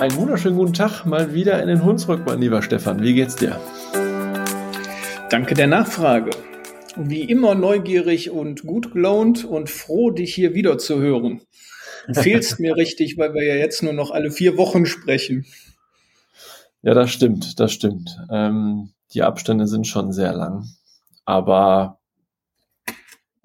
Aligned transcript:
Einen 0.00 0.16
wunderschönen 0.16 0.56
guten 0.56 0.72
Tag 0.72 1.04
mal 1.04 1.34
wieder 1.34 1.60
in 1.60 1.68
den 1.68 1.84
Hunsrück, 1.84 2.24
mein 2.24 2.40
lieber 2.40 2.62
Stefan. 2.62 3.02
Wie 3.02 3.12
geht's 3.12 3.36
dir? 3.36 3.60
Danke 5.28 5.52
der 5.52 5.66
Nachfrage. 5.66 6.30
Wie 6.96 7.20
immer 7.20 7.54
neugierig 7.54 8.30
und 8.30 8.62
gut 8.62 8.94
gelaunt 8.94 9.44
und 9.44 9.68
froh, 9.68 10.10
dich 10.10 10.34
hier 10.34 10.54
wieder 10.54 10.78
zu 10.78 11.00
hören. 11.00 11.42
Du 12.08 12.14
fehlst 12.14 12.60
mir 12.60 12.76
richtig, 12.78 13.18
weil 13.18 13.34
wir 13.34 13.44
ja 13.44 13.56
jetzt 13.56 13.82
nur 13.82 13.92
noch 13.92 14.10
alle 14.10 14.30
vier 14.30 14.56
Wochen 14.56 14.86
sprechen. 14.86 15.44
Ja, 16.80 16.94
das 16.94 17.10
stimmt, 17.10 17.60
das 17.60 17.70
stimmt. 17.70 18.16
Ähm, 18.30 18.94
die 19.12 19.22
Abstände 19.22 19.66
sind 19.66 19.86
schon 19.86 20.14
sehr 20.14 20.32
lang. 20.32 20.64
Aber 21.26 21.98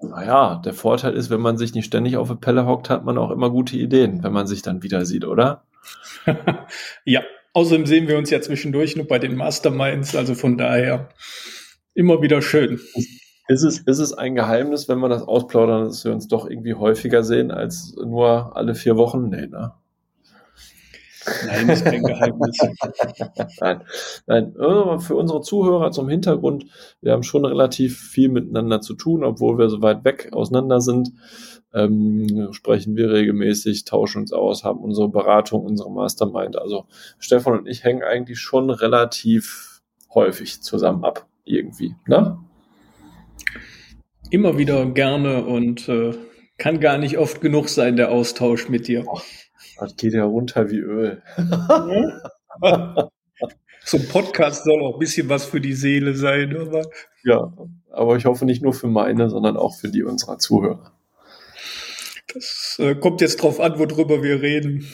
naja, 0.00 0.62
der 0.64 0.72
Vorteil 0.72 1.12
ist, 1.12 1.28
wenn 1.28 1.42
man 1.42 1.58
sich 1.58 1.74
nicht 1.74 1.84
ständig 1.84 2.16
auf 2.16 2.28
der 2.28 2.36
Pelle 2.36 2.64
hockt, 2.64 2.88
hat 2.88 3.04
man 3.04 3.18
auch 3.18 3.30
immer 3.30 3.50
gute 3.50 3.76
Ideen, 3.76 4.22
wenn 4.22 4.32
man 4.32 4.46
sich 4.46 4.62
dann 4.62 4.82
wieder 4.82 5.04
sieht, 5.04 5.26
oder? 5.26 5.65
ja, 7.04 7.22
außerdem 7.52 7.86
sehen 7.86 8.08
wir 8.08 8.18
uns 8.18 8.30
ja 8.30 8.40
zwischendurch 8.40 8.96
nur 8.96 9.06
bei 9.06 9.18
den 9.18 9.36
Masterminds, 9.36 10.14
also 10.14 10.34
von 10.34 10.58
daher 10.58 11.08
immer 11.94 12.22
wieder 12.22 12.42
schön. 12.42 12.80
Ist 13.48 13.62
es, 13.62 13.78
ist 13.78 13.98
es 13.98 14.12
ein 14.12 14.34
Geheimnis, 14.34 14.88
wenn 14.88 14.98
wir 14.98 15.08
das 15.08 15.22
ausplaudern, 15.22 15.84
dass 15.84 16.04
wir 16.04 16.12
uns 16.12 16.26
doch 16.26 16.50
irgendwie 16.50 16.74
häufiger 16.74 17.22
sehen 17.22 17.50
als 17.50 17.94
nur 17.96 18.56
alle 18.56 18.74
vier 18.74 18.96
Wochen? 18.96 19.28
Nee, 19.28 19.46
ne? 19.46 19.72
Nein, 21.46 21.68
das 21.68 21.78
ist 21.78 21.84
kein 21.84 22.02
Geheimnis. 22.02 22.58
nein, 23.60 23.82
nein. 24.26 24.52
Für 25.00 25.16
unsere 25.16 25.40
Zuhörer 25.40 25.90
zum 25.90 26.08
Hintergrund, 26.08 26.66
wir 27.00 27.12
haben 27.12 27.22
schon 27.22 27.44
relativ 27.44 27.98
viel 27.98 28.28
miteinander 28.28 28.80
zu 28.80 28.94
tun, 28.94 29.24
obwohl 29.24 29.58
wir 29.58 29.68
so 29.68 29.82
weit 29.82 30.04
weg 30.04 30.28
auseinander 30.32 30.80
sind 30.80 31.12
ähm, 31.76 32.48
sprechen 32.52 32.96
wir 32.96 33.12
regelmäßig, 33.12 33.84
tauschen 33.84 34.22
uns 34.22 34.32
aus, 34.32 34.64
haben 34.64 34.80
unsere 34.80 35.08
Beratung, 35.08 35.62
unsere 35.62 35.92
Mastermind. 35.92 36.56
Also 36.56 36.86
Stefan 37.18 37.58
und 37.58 37.68
ich 37.68 37.84
hängen 37.84 38.02
eigentlich 38.02 38.40
schon 38.40 38.70
relativ 38.70 39.82
häufig 40.14 40.62
zusammen 40.62 41.04
ab, 41.04 41.26
irgendwie. 41.44 41.94
Ne? 42.06 42.38
Immer 44.30 44.58
wieder 44.58 44.86
gerne 44.86 45.44
und 45.44 45.88
äh, 45.88 46.14
kann 46.56 46.80
gar 46.80 46.96
nicht 46.96 47.18
oft 47.18 47.42
genug 47.42 47.68
sein, 47.68 47.96
der 47.96 48.10
Austausch 48.10 48.70
mit 48.70 48.88
dir. 48.88 49.04
Das 49.78 49.96
geht 49.96 50.14
ja 50.14 50.24
runter 50.24 50.70
wie 50.70 50.78
Öl. 50.78 51.22
so 53.84 53.96
ein 53.98 54.08
Podcast 54.08 54.64
soll 54.64 54.82
auch 54.82 54.94
ein 54.94 54.98
bisschen 54.98 55.28
was 55.28 55.44
für 55.44 55.60
die 55.60 55.74
Seele 55.74 56.14
sein, 56.14 56.56
aber. 56.56 56.82
Ja, 57.24 57.52
aber 57.90 58.16
ich 58.16 58.24
hoffe 58.24 58.44
nicht 58.44 58.62
nur 58.62 58.72
für 58.72 58.88
meine, 58.88 59.28
sondern 59.28 59.56
auch 59.56 59.76
für 59.76 59.88
die 59.88 60.02
unserer 60.02 60.38
Zuhörer. 60.38 60.92
Das 62.32 62.76
äh, 62.78 62.94
kommt 62.94 63.20
jetzt 63.20 63.42
drauf 63.42 63.60
an, 63.60 63.78
worüber 63.78 64.22
wir 64.22 64.42
reden. 64.42 64.86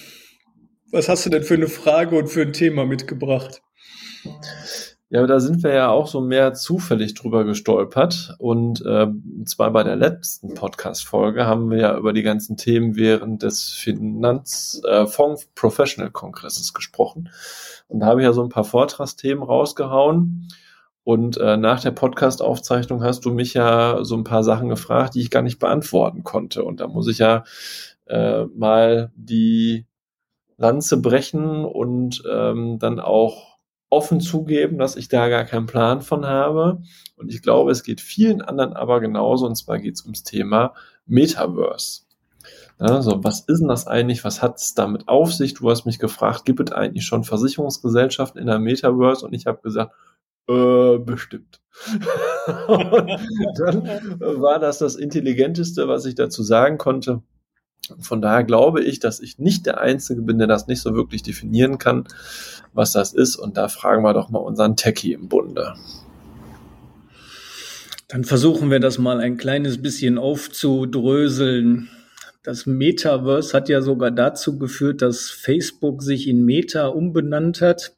Was 0.90 1.08
hast 1.08 1.24
du 1.26 1.30
denn 1.30 1.42
für 1.42 1.54
eine 1.54 1.68
Frage 1.68 2.16
und 2.16 2.28
für 2.28 2.42
ein 2.42 2.52
Thema 2.52 2.84
mitgebracht? 2.84 3.62
Ja, 5.12 5.26
da 5.26 5.40
sind 5.40 5.62
wir 5.62 5.74
ja 5.74 5.90
auch 5.90 6.06
so 6.06 6.22
mehr 6.22 6.54
zufällig 6.54 7.12
drüber 7.12 7.44
gestolpert. 7.44 8.34
Und 8.38 8.80
äh, 8.86 9.08
zwar 9.44 9.70
bei 9.70 9.82
der 9.82 9.94
letzten 9.94 10.54
Podcast-Folge 10.54 11.44
haben 11.44 11.70
wir 11.70 11.76
ja 11.76 11.98
über 11.98 12.14
die 12.14 12.22
ganzen 12.22 12.56
Themen 12.56 12.96
während 12.96 13.42
des 13.42 13.72
Finanzfonds 13.72 15.44
äh, 15.44 15.46
Professional 15.54 16.10
Kongresses 16.10 16.72
gesprochen. 16.72 17.28
Und 17.88 18.00
da 18.00 18.06
habe 18.06 18.22
ich 18.22 18.24
ja 18.24 18.32
so 18.32 18.42
ein 18.42 18.48
paar 18.48 18.64
Vortragsthemen 18.64 19.44
rausgehauen. 19.44 20.48
Und 21.04 21.36
äh, 21.36 21.58
nach 21.58 21.82
der 21.82 21.90
Podcast-Aufzeichnung 21.90 23.04
hast 23.04 23.26
du 23.26 23.32
mich 23.32 23.52
ja 23.52 24.04
so 24.04 24.16
ein 24.16 24.24
paar 24.24 24.42
Sachen 24.42 24.70
gefragt, 24.70 25.14
die 25.14 25.20
ich 25.20 25.30
gar 25.30 25.42
nicht 25.42 25.58
beantworten 25.58 26.24
konnte. 26.24 26.64
Und 26.64 26.80
da 26.80 26.86
muss 26.86 27.06
ich 27.06 27.18
ja 27.18 27.44
äh, 28.06 28.44
mal 28.46 29.12
die 29.14 29.84
Lanze 30.56 31.02
brechen 31.02 31.66
und 31.66 32.22
ähm, 32.32 32.78
dann 32.78 32.98
auch 32.98 33.51
offen 33.92 34.20
zugeben, 34.20 34.78
dass 34.78 34.96
ich 34.96 35.08
da 35.08 35.28
gar 35.28 35.44
keinen 35.44 35.66
Plan 35.66 36.00
von 36.00 36.24
habe. 36.24 36.80
Und 37.16 37.30
ich 37.30 37.42
glaube, 37.42 37.70
es 37.70 37.82
geht 37.82 38.00
vielen 38.00 38.40
anderen 38.40 38.72
aber 38.72 39.00
genauso. 39.00 39.46
Und 39.46 39.54
zwar 39.54 39.78
geht 39.78 39.94
es 39.94 40.02
ums 40.02 40.22
Thema 40.22 40.72
Metaverse. 41.04 42.02
Also, 42.78 43.22
was 43.22 43.40
ist 43.40 43.60
denn 43.60 43.68
das 43.68 43.86
eigentlich? 43.86 44.24
Was 44.24 44.40
hat 44.40 44.56
es 44.56 44.74
damit 44.74 45.08
auf 45.08 45.34
sich? 45.34 45.52
Du 45.54 45.70
hast 45.70 45.84
mich 45.84 45.98
gefragt, 45.98 46.46
gibt 46.46 46.70
es 46.70 46.72
eigentlich 46.74 47.04
schon 47.04 47.22
Versicherungsgesellschaften 47.22 48.40
in 48.40 48.46
der 48.46 48.58
Metaverse? 48.58 49.26
Und 49.26 49.34
ich 49.34 49.44
habe 49.46 49.60
gesagt, 49.60 49.92
äh, 50.48 50.96
bestimmt. 50.98 51.60
dann 52.66 53.84
war 54.20 54.58
das 54.58 54.78
das 54.78 54.96
Intelligenteste, 54.96 55.86
was 55.86 56.06
ich 56.06 56.14
dazu 56.14 56.42
sagen 56.42 56.78
konnte. 56.78 57.22
Von 57.98 58.22
daher 58.22 58.44
glaube 58.44 58.82
ich, 58.82 59.00
dass 59.00 59.20
ich 59.20 59.38
nicht 59.38 59.66
der 59.66 59.80
Einzige 59.80 60.22
bin, 60.22 60.38
der 60.38 60.46
das 60.46 60.66
nicht 60.66 60.80
so 60.80 60.94
wirklich 60.94 61.22
definieren 61.22 61.78
kann, 61.78 62.04
was 62.72 62.92
das 62.92 63.12
ist. 63.12 63.36
Und 63.36 63.56
da 63.56 63.68
fragen 63.68 64.02
wir 64.02 64.14
doch 64.14 64.30
mal 64.30 64.38
unseren 64.38 64.76
Techie 64.76 65.12
im 65.12 65.28
Bunde. 65.28 65.74
Dann 68.08 68.24
versuchen 68.24 68.70
wir 68.70 68.78
das 68.78 68.98
mal 68.98 69.20
ein 69.20 69.36
kleines 69.36 69.82
bisschen 69.82 70.18
aufzudröseln. 70.18 71.88
Das 72.42 72.66
Metaverse 72.66 73.52
hat 73.56 73.68
ja 73.68 73.82
sogar 73.82 74.10
dazu 74.10 74.58
geführt, 74.58 75.02
dass 75.02 75.30
Facebook 75.30 76.02
sich 76.02 76.28
in 76.28 76.44
Meta 76.44 76.86
umbenannt 76.88 77.60
hat 77.60 77.96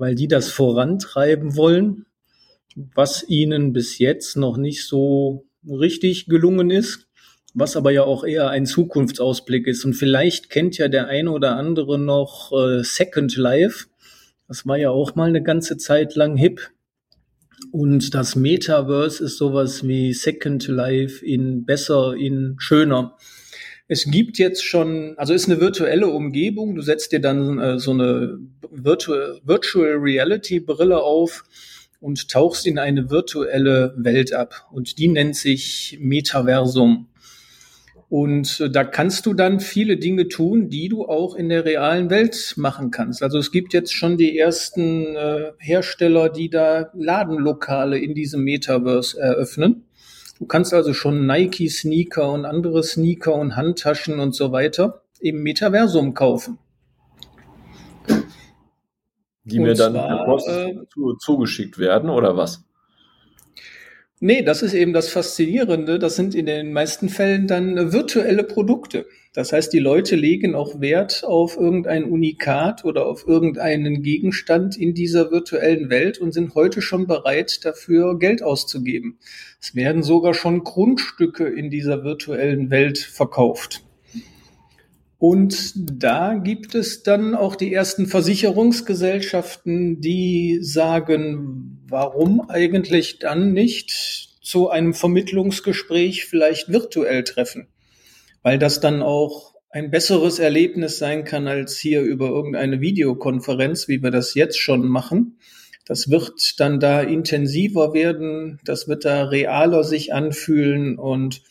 weil 0.00 0.14
die 0.14 0.28
das 0.28 0.50
vorantreiben 0.50 1.56
wollen, 1.56 2.06
was 2.74 3.22
ihnen 3.28 3.74
bis 3.74 3.98
jetzt 3.98 4.34
noch 4.34 4.56
nicht 4.56 4.86
so 4.86 5.46
richtig 5.68 6.24
gelungen 6.24 6.70
ist, 6.70 7.06
was 7.54 7.76
aber 7.76 7.90
ja 7.90 8.04
auch 8.04 8.24
eher 8.24 8.50
ein 8.50 8.66
Zukunftsausblick 8.66 9.66
ist. 9.66 9.84
Und 9.84 9.94
vielleicht 9.94 10.50
kennt 10.50 10.78
ja 10.78 10.88
der 10.88 11.08
eine 11.08 11.30
oder 11.30 11.56
andere 11.56 11.98
noch 11.98 12.52
äh, 12.52 12.82
Second 12.82 13.36
Life. 13.36 13.86
Das 14.48 14.66
war 14.66 14.76
ja 14.76 14.90
auch 14.90 15.14
mal 15.14 15.28
eine 15.28 15.42
ganze 15.42 15.76
Zeit 15.76 16.14
lang 16.14 16.36
hip. 16.36 16.70
Und 17.72 18.14
das 18.14 18.36
Metaverse 18.36 19.22
ist 19.22 19.36
sowas 19.36 19.86
wie 19.86 20.12
Second 20.12 20.66
Life 20.68 21.24
in 21.24 21.64
besser, 21.64 22.14
in 22.14 22.56
schöner. 22.58 23.16
Es 23.86 24.04
gibt 24.04 24.38
jetzt 24.38 24.64
schon, 24.64 25.14
also 25.16 25.34
ist 25.34 25.48
eine 25.48 25.60
virtuelle 25.60 26.06
Umgebung. 26.06 26.74
Du 26.76 26.82
setzt 26.82 27.12
dir 27.12 27.20
dann 27.20 27.58
äh, 27.58 27.78
so 27.78 27.90
eine 27.90 28.38
Virtu 28.70 29.12
Virtual 29.44 29.96
Reality 29.96 30.60
Brille 30.60 31.02
auf 31.02 31.44
und 32.00 32.28
tauchst 32.28 32.66
in 32.66 32.78
eine 32.78 33.10
virtuelle 33.10 33.94
Welt 33.96 34.32
ab. 34.32 34.68
Und 34.72 34.98
die 34.98 35.08
nennt 35.08 35.36
sich 35.36 35.98
Metaversum. 36.00 37.09
Und 38.10 38.58
äh, 38.58 38.68
da 38.68 38.82
kannst 38.82 39.24
du 39.24 39.34
dann 39.34 39.60
viele 39.60 39.96
Dinge 39.96 40.26
tun, 40.26 40.68
die 40.68 40.88
du 40.88 41.06
auch 41.06 41.36
in 41.36 41.48
der 41.48 41.64
realen 41.64 42.10
Welt 42.10 42.54
machen 42.56 42.90
kannst. 42.90 43.22
Also 43.22 43.38
es 43.38 43.52
gibt 43.52 43.72
jetzt 43.72 43.94
schon 43.94 44.18
die 44.18 44.36
ersten 44.36 45.14
äh, 45.14 45.52
Hersteller, 45.58 46.28
die 46.28 46.50
da 46.50 46.90
Ladenlokale 46.92 47.98
in 47.98 48.14
diesem 48.14 48.42
Metaverse 48.42 49.18
eröffnen. 49.18 49.84
Du 50.40 50.46
kannst 50.46 50.74
also 50.74 50.92
schon 50.92 51.24
Nike-Sneaker 51.24 52.32
und 52.32 52.46
andere 52.46 52.82
Sneaker 52.82 53.36
und 53.36 53.54
Handtaschen 53.54 54.18
und 54.18 54.34
so 54.34 54.50
weiter 54.50 55.02
im 55.20 55.44
Metaversum 55.44 56.12
kaufen. 56.12 56.58
Die 59.44 59.58
und 59.58 59.66
mir 59.66 59.74
dann 59.74 59.92
zwar, 59.92 60.48
äh, 60.48 60.74
zugeschickt 61.20 61.78
werden 61.78 62.10
oder 62.10 62.36
was? 62.36 62.64
Nee, 64.22 64.42
das 64.42 64.60
ist 64.60 64.74
eben 64.74 64.92
das 64.92 65.08
Faszinierende. 65.08 65.98
Das 65.98 66.14
sind 66.14 66.34
in 66.34 66.44
den 66.44 66.74
meisten 66.74 67.08
Fällen 67.08 67.46
dann 67.46 67.90
virtuelle 67.90 68.44
Produkte. 68.44 69.06
Das 69.32 69.50
heißt, 69.50 69.72
die 69.72 69.78
Leute 69.78 70.14
legen 70.14 70.54
auch 70.54 70.78
Wert 70.82 71.24
auf 71.24 71.56
irgendein 71.56 72.04
Unikat 72.04 72.84
oder 72.84 73.06
auf 73.06 73.26
irgendeinen 73.26 74.02
Gegenstand 74.02 74.76
in 74.76 74.92
dieser 74.92 75.30
virtuellen 75.30 75.88
Welt 75.88 76.18
und 76.18 76.32
sind 76.32 76.54
heute 76.54 76.82
schon 76.82 77.06
bereit, 77.06 77.64
dafür 77.64 78.18
Geld 78.18 78.42
auszugeben. 78.42 79.18
Es 79.58 79.74
werden 79.74 80.02
sogar 80.02 80.34
schon 80.34 80.64
Grundstücke 80.64 81.46
in 81.46 81.70
dieser 81.70 82.04
virtuellen 82.04 82.68
Welt 82.68 82.98
verkauft. 82.98 83.82
Und 85.16 85.74
da 85.76 86.34
gibt 86.34 86.74
es 86.74 87.02
dann 87.02 87.34
auch 87.34 87.54
die 87.54 87.72
ersten 87.72 88.06
Versicherungsgesellschaften, 88.06 90.00
die 90.00 90.58
sagen, 90.62 91.79
warum 91.90 92.48
eigentlich 92.48 93.18
dann 93.18 93.52
nicht 93.52 93.90
zu 94.42 94.70
einem 94.70 94.94
Vermittlungsgespräch 94.94 96.24
vielleicht 96.24 96.70
virtuell 96.70 97.24
treffen? 97.24 97.68
Weil 98.42 98.58
das 98.58 98.80
dann 98.80 99.02
auch 99.02 99.54
ein 99.70 99.90
besseres 99.90 100.38
Erlebnis 100.38 100.98
sein 100.98 101.24
kann 101.24 101.46
als 101.46 101.78
hier 101.78 102.00
über 102.02 102.28
irgendeine 102.28 102.80
Videokonferenz, 102.80 103.86
wie 103.86 104.02
wir 104.02 104.10
das 104.10 104.34
jetzt 104.34 104.58
schon 104.58 104.88
machen. 104.88 105.38
Das 105.84 106.10
wird 106.10 106.58
dann 106.58 106.80
da 106.80 107.00
intensiver 107.02 107.92
werden, 107.92 108.60
das 108.64 108.88
wird 108.88 109.04
da 109.04 109.24
realer 109.24 109.84
sich 109.84 110.12
anfühlen 110.12 110.98
und 110.98 111.42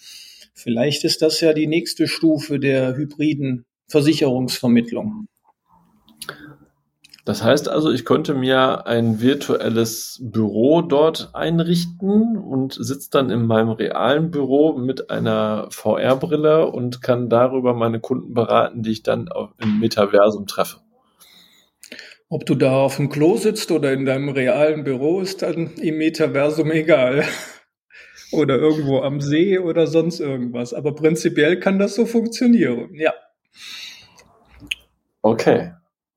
Vielleicht 0.62 1.06
ist 1.06 1.21
das 1.21 1.39
ja 1.39 1.53
die 1.53 1.68
nächste 1.68 2.06
Stufe 2.06 2.59
der 2.59 2.97
hybriden 2.97 3.63
Versicherungsvermittlung. 3.88 5.25
Das 7.25 7.44
heißt 7.44 7.69
also, 7.69 7.92
ich 7.92 8.06
könnte 8.06 8.33
mir 8.33 8.88
ein 8.88 9.21
virtuelles 9.21 10.19
Büro 10.21 10.81
dort 10.81 11.30
einrichten 11.33 12.38
und 12.38 12.74
sitze 12.74 13.10
dann 13.12 13.30
in 13.30 13.45
meinem 13.45 13.69
realen 13.69 14.31
Büro 14.31 14.74
mit 14.74 15.10
einer 15.10 15.68
VR-Brille 15.69 16.68
und 16.68 17.01
kann 17.01 17.30
darüber 17.30 17.74
meine 17.74 18.00
Kunden 18.00 18.33
beraten, 18.33 18.83
die 18.83 18.92
ich 18.92 19.04
dann 19.04 19.30
im 19.60 19.80
Metaversum 19.80 20.48
treffe. 20.48 20.77
Ob 22.30 22.45
du 22.45 22.56
da 22.56 22.77
auf 22.77 22.98
dem 22.98 23.10
Klo 23.10 23.38
sitzt 23.38 23.72
oder 23.72 23.92
in 23.92 24.06
deinem 24.06 24.30
realen 24.30 24.83
Büro, 24.83 25.19
ist 25.19 25.42
dann 25.42 25.72
im 25.75 25.98
Metaversum 25.98 26.72
egal. 26.72 27.24
oder 28.31 28.57
irgendwo 28.57 29.01
am 29.01 29.22
See 29.22 29.57
oder 29.57 29.88
sonst 29.88 30.19
irgendwas. 30.19 30.74
Aber 30.74 30.94
prinzipiell 30.94 31.60
kann 31.60 31.80
das 31.80 31.95
so 31.95 32.06
funktionieren, 32.06 32.94
ja. 32.94 33.13
Okay. 35.22 35.74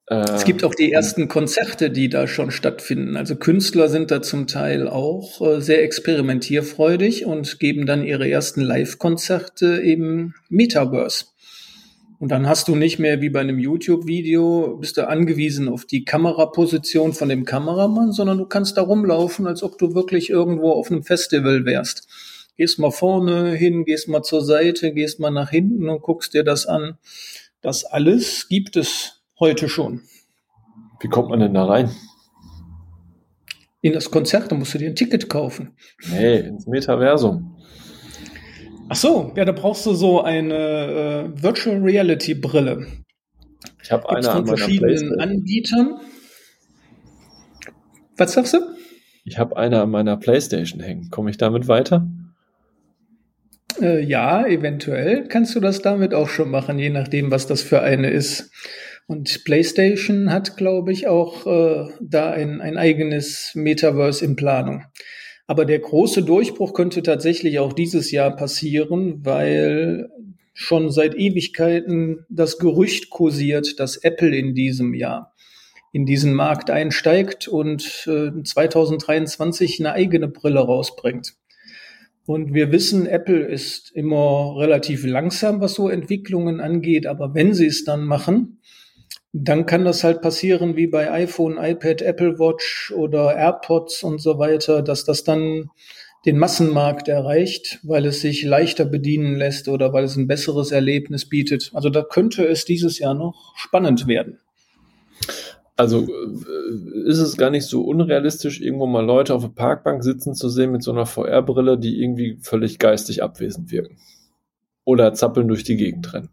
Es 0.07 0.45
gibt 0.45 0.65
auch 0.65 0.75
die 0.75 0.93
ersten 0.93 1.29
Konzerte, 1.29 1.91
die 1.91 2.09
da 2.09 2.27
schon 2.27 2.51
stattfinden. 2.51 3.17
Also 3.17 3.37
Künstler 3.37 3.89
sind 3.89 4.11
da 4.11 4.21
zum 4.21 4.47
Teil 4.47 4.89
auch 4.89 5.41
äh, 5.41 5.61
sehr 5.61 5.83
experimentierfreudig 5.85 7.25
und 7.25 7.61
geben 7.61 7.87
dann 7.87 8.05
ihre 8.05 8.29
ersten 8.29 8.61
Live-Konzerte 8.63 9.67
im 9.77 10.35
Metaverse. 10.49 11.27
Und 12.19 12.31
dann 12.31 12.49
hast 12.49 12.69
du 12.69 12.77
nicht 12.77 12.99
mehr 12.99 13.21
wie 13.21 13.31
bei 13.31 13.41
einem 13.41 13.59
YouTube-Video, 13.59 14.77
bist 14.77 14.97
du 14.97 15.09
angewiesen 15.09 15.69
auf 15.69 15.87
die 15.87 16.05
Kameraposition 16.05 17.15
von 17.15 17.29
dem 17.29 17.45
Kameramann, 17.45 18.13
sondern 18.13 18.39
du 18.39 18.47
kannst 18.47 18.77
da 18.77 18.83
rumlaufen, 18.83 19.47
als 19.47 19.63
ob 19.63 19.79
du 19.79 19.95
wirklich 19.95 20.31
irgendwo 20.31 20.73
auf 20.73 20.91
einem 20.91 21.05
Festival 21.05 21.65
wärst. 21.65 22.07
Gehst 22.57 22.79
mal 22.79 22.91
vorne 22.91 23.53
hin, 23.55 23.85
gehst 23.85 24.09
mal 24.09 24.23
zur 24.23 24.45
Seite, 24.45 24.93
gehst 24.93 25.21
mal 25.21 25.31
nach 25.31 25.51
hinten 25.51 25.89
und 25.89 26.03
guckst 26.03 26.35
dir 26.35 26.45
das 26.45 26.67
an. 26.67 26.99
Das 27.61 27.85
alles 27.85 28.49
gibt 28.49 28.77
es 28.77 29.22
heute 29.43 29.69
schon. 29.69 30.03
Wie 31.01 31.09
kommt 31.09 31.31
man 31.31 31.41
denn 31.41 31.53
da 31.53 31.65
rein? 31.65 31.91
In 33.81 33.93
das 33.93 34.13
Konzert, 34.13 34.53
da 34.53 34.55
musst 34.55 34.73
du 34.73 34.79
dir 34.79 34.89
ein 34.89 34.95
Ticket 34.95 35.29
kaufen. 35.29 35.77
Nee, 36.13 36.39
ins 36.39 36.69
Metaversum. 36.69 37.57
Ach 38.89 38.95
so, 38.95 39.33
ja, 39.35 39.45
da 39.45 39.51
brauchst 39.51 39.85
du 39.85 39.95
so 39.95 40.23
eine 40.23 40.55
äh, 41.35 41.43
Virtual 41.43 41.79
Reality 41.79 42.35
Brille. 42.35 42.87
Ich 43.83 43.91
habe 43.91 44.09
eine 44.11 44.23
von 44.23 44.47
verschiedenen 44.47 45.19
Anbietern. 45.19 45.99
Was 48.17 48.35
sagst 48.35 48.55
du? 48.55 48.59
Ich 49.25 49.39
habe 49.39 49.57
eine 49.57 49.83
an 49.83 49.91
meiner 49.91 50.17
PlayStation 50.17 50.81
hängen. 50.81 51.11
Komme 51.11 51.31
ich 51.31 51.37
damit 51.37 51.67
weiter? 51.67 52.07
Äh, 53.81 54.05
ja, 54.05 54.47
eventuell 54.47 55.27
kannst 55.27 55.57
du 55.57 55.61
das 55.61 55.83
damit 55.83 56.15
auch 56.15 56.29
schon 56.29 56.51
machen, 56.51 56.79
je 56.79 56.91
nachdem, 56.91 57.33
was 57.33 57.49
das 57.49 57.63
für 57.63 57.83
eine 57.83 58.11
ist. 58.11 58.53
Und 59.07 59.45
PlayStation 59.45 60.33
hat, 60.33 60.57
glaube 60.57 60.93
ich, 60.93 61.07
auch 61.07 61.47
äh, 61.47 61.93
da 62.01 62.31
ein, 62.31 62.61
ein 62.61 62.77
eigenes 62.77 63.53
Metaverse 63.55 64.25
in 64.25 64.37
Planung. 64.37 64.85
Aber 65.47 65.65
der 65.65 65.81
große 65.81 66.23
Durchbruch 66.23 66.73
könnte 66.73 67.03
tatsächlich 67.03 67.59
auch 67.59 67.73
dieses 67.73 68.11
Jahr 68.11 68.35
passieren, 68.35 69.25
weil 69.25 70.09
schon 70.55 70.91
seit 70.91 71.15
Ewigkeiten 71.15 72.25
das 72.29 72.59
Gerücht 72.59 73.11
kursiert, 73.11 73.81
dass 73.81 73.97
Apple 73.97 74.35
in 74.37 74.55
diesem 74.55 74.95
Jahr 74.95 75.33
in 75.93 76.07
diesen 76.07 76.33
Markt 76.33 76.71
einsteigt 76.71 77.49
und 77.49 78.09
äh, 78.09 78.43
2023 78.43 79.79
eine 79.81 79.93
eigene 79.93 80.29
Brille 80.29 80.61
rausbringt. 80.61 81.35
Und 82.25 82.55
wir 82.55 82.73
wissen, 82.73 83.07
Apple 83.07 83.45
ist 83.45 83.91
immer 83.93 84.55
relativ 84.57 85.05
langsam, 85.05 85.61
was 85.61 85.75
so 85.75 85.89
Entwicklungen 85.89 86.61
angeht, 86.61 87.07
aber 87.07 87.35
wenn 87.35 87.53
sie 87.53 87.67
es 87.67 87.85
dann 87.85 88.05
machen, 88.05 88.61
dann 89.33 89.65
kann 89.65 89.85
das 89.85 90.05
halt 90.05 90.21
passieren 90.21 90.77
wie 90.77 90.87
bei 90.87 91.11
iPhone, 91.11 91.57
iPad, 91.57 92.03
Apple 92.03 92.39
Watch 92.39 92.93
oder 92.95 93.35
AirPods 93.35 94.03
und 94.03 94.21
so 94.21 94.39
weiter, 94.39 94.83
dass 94.83 95.05
das 95.05 95.25
dann 95.25 95.71
den 96.27 96.39
Massenmarkt 96.39 97.09
erreicht, 97.09 97.81
weil 97.83 98.07
es 98.07 98.21
sich 98.21 98.45
leichter 98.45 98.85
bedienen 98.85 99.35
lässt 99.35 99.69
oder 99.69 99.93
weil 99.93 100.05
es 100.05 100.17
ein 100.17 100.29
besseres 100.29 100.71
Erlebnis 100.71 101.29
bietet. 101.29 101.71
Also 101.75 101.89
da 101.89 102.03
könnte 102.03 102.47
es 102.47 102.65
dieses 102.65 102.99
Jahr 102.99 103.15
noch 103.15 103.55
spannend 103.57 104.07
werden. 104.07 104.39
Also 105.77 106.07
äh, 106.07 107.09
ist 107.09 107.19
es 107.19 107.37
gar 107.37 107.51
nicht 107.51 107.65
so 107.65 107.83
unrealistisch, 107.83 108.61
irgendwo 108.61 108.87
mal 108.87 109.05
Leute 109.05 109.35
auf 109.35 109.43
der 109.43 109.49
Parkbank 109.49 110.05
sitzen 110.05 110.35
zu 110.35 110.49
sehen 110.49 110.71
mit 110.71 110.83
so 110.83 110.93
einer 110.93 111.07
VR-Brille, 111.07 111.79
die 111.79 112.01
irgendwie 112.01 112.39
völlig 112.43 112.79
geistig 112.79 113.23
abwesend 113.23 113.73
wirken. 113.73 113.97
Oder 114.85 115.15
zappeln 115.15 115.49
durch 115.49 115.65
die 115.65 115.77
Gegend 115.77 116.13
rennen. 116.13 116.29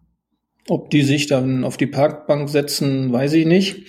Ob 0.70 0.90
die 0.92 1.02
sich 1.02 1.28
dann 1.28 1.64
auf 1.64 1.78
die 1.78 1.88
Parkbank 1.88 2.48
setzen, 2.50 3.12
weiß 3.12 3.34
ich 3.34 3.46
nicht. 3.46 3.88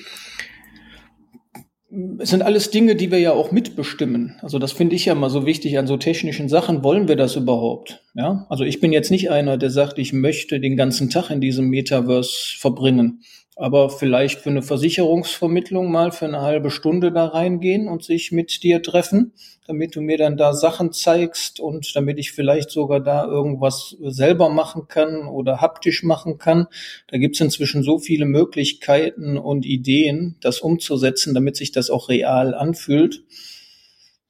Es 2.18 2.30
sind 2.30 2.42
alles 2.42 2.70
Dinge, 2.70 2.94
die 2.94 3.10
wir 3.10 3.18
ja 3.18 3.32
auch 3.32 3.50
mitbestimmen. 3.50 4.36
Also 4.42 4.58
das 4.58 4.72
finde 4.72 4.94
ich 4.94 5.06
ja 5.06 5.14
mal 5.14 5.28
so 5.28 5.44
wichtig 5.44 5.76
an 5.76 5.88
so 5.88 5.96
technischen 5.96 6.48
Sachen. 6.48 6.84
Wollen 6.84 7.08
wir 7.08 7.16
das 7.16 7.34
überhaupt? 7.36 8.02
Ja, 8.14 8.46
also 8.48 8.64
ich 8.64 8.80
bin 8.80 8.92
jetzt 8.92 9.10
nicht 9.10 9.30
einer, 9.30 9.56
der 9.56 9.70
sagt, 9.70 9.98
ich 9.98 10.12
möchte 10.12 10.60
den 10.60 10.76
ganzen 10.76 11.10
Tag 11.10 11.30
in 11.30 11.40
diesem 11.40 11.68
Metaverse 11.68 12.56
verbringen 12.58 13.22
aber 13.60 13.90
vielleicht 13.90 14.40
für 14.40 14.48
eine 14.48 14.62
Versicherungsvermittlung 14.62 15.92
mal 15.92 16.12
für 16.12 16.24
eine 16.24 16.40
halbe 16.40 16.70
Stunde 16.70 17.12
da 17.12 17.26
reingehen 17.26 17.88
und 17.88 18.02
sich 18.02 18.32
mit 18.32 18.62
dir 18.62 18.82
treffen, 18.82 19.34
damit 19.66 19.94
du 19.94 20.00
mir 20.00 20.16
dann 20.16 20.38
da 20.38 20.54
Sachen 20.54 20.92
zeigst 20.92 21.60
und 21.60 21.94
damit 21.94 22.18
ich 22.18 22.32
vielleicht 22.32 22.70
sogar 22.70 23.00
da 23.00 23.26
irgendwas 23.26 23.98
selber 24.00 24.48
machen 24.48 24.88
kann 24.88 25.28
oder 25.28 25.60
haptisch 25.60 26.02
machen 26.04 26.38
kann. 26.38 26.68
Da 27.08 27.18
gibt's 27.18 27.38
inzwischen 27.40 27.82
so 27.82 27.98
viele 27.98 28.24
Möglichkeiten 28.24 29.36
und 29.36 29.66
Ideen, 29.66 30.36
das 30.40 30.60
umzusetzen, 30.60 31.34
damit 31.34 31.56
sich 31.56 31.70
das 31.70 31.90
auch 31.90 32.08
real 32.08 32.54
anfühlt. 32.54 33.24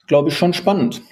Glaube 0.08 0.30
ich 0.30 0.34
schon 0.36 0.54
spannend. 0.54 1.02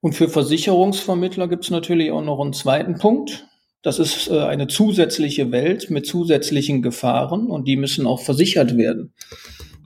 Und 0.00 0.16
für 0.16 0.28
Versicherungsvermittler 0.28 1.46
gibt's 1.46 1.70
natürlich 1.70 2.10
auch 2.10 2.24
noch 2.24 2.40
einen 2.40 2.52
zweiten 2.52 2.98
Punkt. 2.98 3.46
Das 3.84 3.98
ist 3.98 4.28
äh, 4.28 4.40
eine 4.40 4.66
zusätzliche 4.66 5.52
Welt 5.52 5.90
mit 5.90 6.06
zusätzlichen 6.06 6.80
Gefahren 6.80 7.50
und 7.50 7.68
die 7.68 7.76
müssen 7.76 8.06
auch 8.06 8.20
versichert 8.20 8.78
werden. 8.78 9.12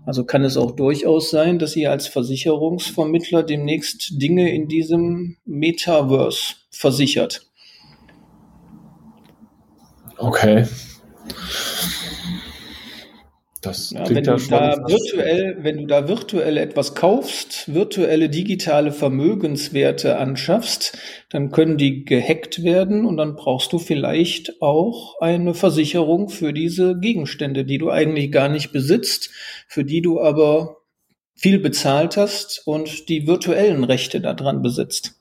Also 0.07 0.25
kann 0.25 0.45
es 0.45 0.57
auch 0.57 0.71
durchaus 0.71 1.31
sein, 1.31 1.59
dass 1.59 1.75
ihr 1.75 1.91
als 1.91 2.07
Versicherungsvermittler 2.07 3.43
demnächst 3.43 4.23
Dinge 4.23 4.55
in 4.55 4.69
diesem 4.69 5.37
Metaverse 5.45 6.55
versichert. 6.71 7.43
Okay. 10.17 10.67
Das 13.69 13.91
ja, 13.91 14.09
wenn, 14.09 14.25
ja 14.25 14.37
du 14.37 14.49
da 14.49 14.77
virtuell, 14.89 15.59
wenn 15.61 15.77
du 15.77 15.87
da 15.87 16.09
virtuell 16.09 16.57
etwas 16.57 16.95
kaufst, 16.95 17.73
virtuelle 17.73 18.31
digitale 18.31 18.93
Vermögenswerte 18.93 20.17
anschaffst, 20.17 20.97
dann 21.29 21.51
können 21.51 21.77
die 21.77 22.07
gehackt 22.07 22.63
werden 22.63 23.05
und 23.05 23.19
dann 23.19 23.37
brauchst 23.37 23.75
du 23.75 23.79
vielleicht 23.79 24.63
auch 24.63 25.21
eine 25.21 25.53
Versicherung 25.53 26.31
für 26.31 26.55
diese 26.55 26.99
Gegenstände, 26.99 27.67
die 27.67 27.77
du 27.77 27.91
eigentlich 27.91 28.33
gar 28.33 28.49
nicht 28.49 28.73
besitzt, 28.73 29.31
für 29.67 29.85
die 29.85 30.01
du 30.01 30.19
aber 30.19 30.79
viel 31.35 31.59
bezahlt 31.59 32.17
hast 32.17 32.63
und 32.67 33.11
die 33.11 33.27
virtuellen 33.27 33.85
Rechte 33.85 34.23
daran 34.23 34.63
besitzt. 34.63 35.21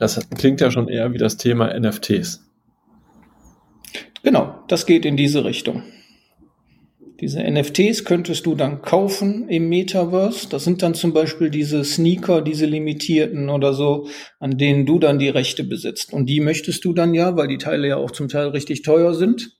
Das 0.00 0.18
klingt 0.36 0.60
ja 0.60 0.72
schon 0.72 0.88
eher 0.88 1.12
wie 1.12 1.18
das 1.18 1.36
Thema 1.36 1.72
NFTs. 1.78 2.44
Genau, 4.24 4.64
das 4.66 4.84
geht 4.84 5.04
in 5.06 5.16
diese 5.16 5.44
Richtung. 5.44 5.84
Diese 7.20 7.42
NFTs 7.42 8.04
könntest 8.04 8.46
du 8.46 8.54
dann 8.54 8.80
kaufen 8.80 9.48
im 9.48 9.68
Metaverse. 9.68 10.48
Das 10.48 10.62
sind 10.62 10.82
dann 10.82 10.94
zum 10.94 11.12
Beispiel 11.12 11.50
diese 11.50 11.82
Sneaker, 11.82 12.42
diese 12.42 12.64
limitierten 12.64 13.48
oder 13.48 13.74
so, 13.74 14.08
an 14.38 14.56
denen 14.56 14.86
du 14.86 15.00
dann 15.00 15.18
die 15.18 15.28
Rechte 15.28 15.64
besitzt. 15.64 16.12
Und 16.12 16.26
die 16.26 16.38
möchtest 16.38 16.84
du 16.84 16.92
dann 16.92 17.14
ja, 17.14 17.36
weil 17.36 17.48
die 17.48 17.58
Teile 17.58 17.88
ja 17.88 17.96
auch 17.96 18.12
zum 18.12 18.28
Teil 18.28 18.48
richtig 18.48 18.82
teuer 18.82 19.14
sind, 19.14 19.58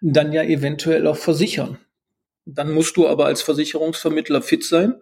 dann 0.00 0.32
ja 0.32 0.44
eventuell 0.44 1.08
auch 1.08 1.16
versichern. 1.16 1.78
Dann 2.46 2.72
musst 2.72 2.96
du 2.96 3.08
aber 3.08 3.26
als 3.26 3.42
Versicherungsvermittler 3.42 4.40
fit 4.40 4.62
sein. 4.62 4.94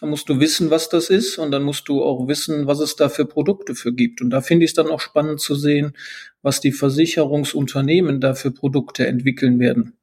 Dann 0.00 0.08
musst 0.08 0.28
du 0.30 0.40
wissen, 0.40 0.70
was 0.70 0.88
das 0.88 1.10
ist 1.10 1.36
und 1.36 1.50
dann 1.50 1.64
musst 1.64 1.86
du 1.88 2.02
auch 2.02 2.26
wissen, 2.28 2.66
was 2.66 2.80
es 2.80 2.96
da 2.96 3.10
für 3.10 3.26
Produkte 3.26 3.74
für 3.74 3.92
gibt. 3.92 4.22
Und 4.22 4.30
da 4.30 4.40
finde 4.40 4.64
ich 4.64 4.70
es 4.70 4.74
dann 4.74 4.88
auch 4.88 5.00
spannend 5.00 5.40
zu 5.40 5.54
sehen, 5.54 5.92
was 6.40 6.60
die 6.60 6.72
Versicherungsunternehmen 6.72 8.20
da 8.20 8.34
für 8.34 8.50
Produkte 8.50 9.06
entwickeln 9.06 9.60
werden. 9.60 9.98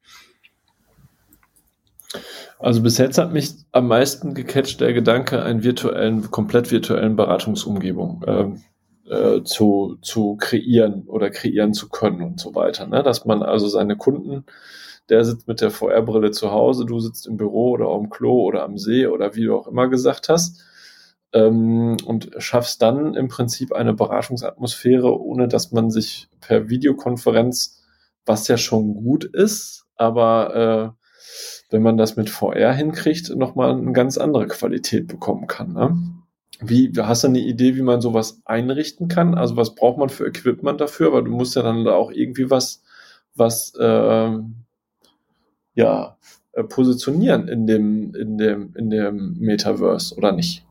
Also 2.61 2.83
bis 2.83 2.97
jetzt 2.99 3.17
hat 3.17 3.33
mich 3.33 3.55
am 3.71 3.87
meisten 3.87 4.35
gecatcht 4.35 4.81
der 4.81 4.93
Gedanke, 4.93 5.41
einen 5.41 5.63
virtuellen, 5.63 6.29
komplett 6.29 6.71
virtuellen 6.71 7.15
Beratungsumgebung 7.15 8.23
äh, 8.27 9.11
äh, 9.11 9.43
zu, 9.43 9.97
zu 10.01 10.35
kreieren 10.37 11.07
oder 11.07 11.31
kreieren 11.31 11.73
zu 11.73 11.89
können 11.89 12.21
und 12.21 12.39
so 12.39 12.53
weiter. 12.53 12.85
Ne? 12.85 13.01
Dass 13.01 13.25
man 13.25 13.41
also 13.41 13.67
seine 13.67 13.97
Kunden, 13.97 14.45
der 15.09 15.25
sitzt 15.25 15.47
mit 15.47 15.59
der 15.59 15.71
VR-Brille 15.71 16.31
zu 16.31 16.51
Hause, 16.51 16.85
du 16.85 16.99
sitzt 16.99 17.25
im 17.25 17.35
Büro 17.35 17.71
oder 17.71 17.87
am 17.87 18.11
Klo 18.11 18.43
oder 18.43 18.63
am 18.63 18.77
See 18.77 19.07
oder 19.07 19.35
wie 19.35 19.45
du 19.45 19.57
auch 19.57 19.67
immer 19.67 19.87
gesagt 19.87 20.29
hast, 20.29 20.61
ähm, 21.33 21.97
und 22.05 22.31
schaffst 22.37 22.81
dann 22.81 23.15
im 23.15 23.27
Prinzip 23.27 23.73
eine 23.73 23.93
Beratungsatmosphäre, 23.93 25.19
ohne 25.19 25.47
dass 25.47 25.71
man 25.71 25.89
sich 25.89 26.27
per 26.41 26.69
Videokonferenz, 26.69 27.81
was 28.25 28.47
ja 28.47 28.57
schon 28.57 28.93
gut 28.93 29.23
ist, 29.23 29.87
aber 29.95 30.95
äh, 30.95 31.00
wenn 31.71 31.81
man 31.81 31.97
das 31.97 32.15
mit 32.15 32.29
VR 32.29 32.73
hinkriegt, 32.73 33.35
nochmal 33.35 33.71
eine 33.71 33.93
ganz 33.93 34.17
andere 34.17 34.47
Qualität 34.47 35.07
bekommen 35.07 35.47
kann. 35.47 35.73
Ne? 35.73 35.97
Wie, 36.61 36.91
hast 36.95 37.23
du 37.23 37.29
eine 37.29 37.39
Idee, 37.39 37.75
wie 37.75 37.81
man 37.81 38.01
sowas 38.01 38.41
einrichten 38.45 39.07
kann? 39.07 39.35
Also 39.35 39.57
was 39.57 39.73
braucht 39.73 39.97
man 39.97 40.09
für 40.09 40.27
Equipment 40.27 40.79
dafür? 40.79 41.11
Weil 41.11 41.23
du 41.23 41.31
musst 41.31 41.55
ja 41.55 41.63
dann 41.63 41.85
da 41.85 41.93
auch 41.93 42.11
irgendwie 42.11 42.51
was, 42.51 42.83
was, 43.33 43.73
äh, 43.79 44.31
ja 45.73 46.17
positionieren 46.67 47.47
in 47.47 47.65
dem, 47.65 48.13
in 48.13 48.37
dem, 48.37 48.73
in 48.75 48.89
dem 48.89 49.37
Metaverse 49.39 50.15
oder 50.15 50.31
nicht? 50.31 50.65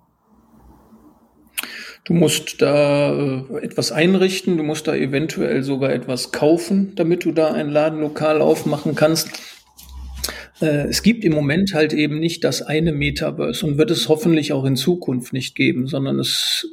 Du 2.05 2.15
musst 2.15 2.61
da 2.61 3.13
äh, 3.13 3.63
etwas 3.63 3.93
einrichten, 3.93 4.57
du 4.57 4.63
musst 4.63 4.89
da 4.89 4.95
eventuell 4.95 5.63
sogar 5.63 5.91
etwas 5.91 6.33
kaufen, 6.33 6.95
damit 6.97 7.25
du 7.25 7.33
da 7.33 7.53
ein 7.53 7.71
Ladenlokal 7.71 8.41
aufmachen 8.41 8.95
kannst. 8.95 9.31
Äh, 10.61 10.89
es 10.89 11.03
gibt 11.03 11.25
im 11.25 11.33
Moment 11.33 11.75
halt 11.75 11.93
eben 11.93 12.19
nicht 12.19 12.45
das 12.45 12.63
eine 12.63 12.93
Metaverse 12.93 13.67
und 13.67 13.79
wird 13.79 13.91
es 13.91 14.09
hoffentlich 14.09 14.53
auch 14.53 14.65
in 14.65 14.77
Zukunft 14.77 15.33
nicht 15.33 15.55
geben, 15.55 15.87
sondern 15.87 16.19
es 16.19 16.69